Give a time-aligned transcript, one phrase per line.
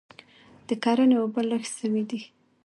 [0.67, 2.21] د کرني اوبه لږ سوي دي